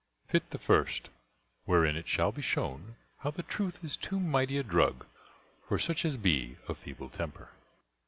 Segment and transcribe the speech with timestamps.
[0.27, 1.09] Fytte the First:
[1.65, 5.05] wherein it shall be shown how the Truth is too mighty a Drug
[5.67, 7.49] for such as be of feeble temper.